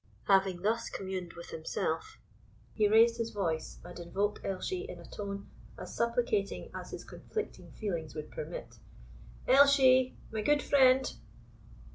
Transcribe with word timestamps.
Having 0.25 0.63
thus 0.63 0.89
communed 0.89 1.33
with 1.33 1.51
himself, 1.51 2.17
he 2.73 2.87
raised 2.87 3.17
his 3.17 3.29
voice, 3.29 3.79
and 3.83 3.99
invoked 3.99 4.43
Elshie 4.43 4.87
in 4.89 4.97
a 4.97 5.05
tone 5.05 5.51
as 5.77 5.95
supplicating 5.95 6.71
as 6.73 6.89
his 6.89 7.03
conflicting 7.03 7.71
feelings 7.73 8.15
would 8.15 8.31
permit. 8.31 8.79
"Elshie, 9.47 10.17
my 10.31 10.41
gude 10.41 10.63
friend!" 10.63 11.13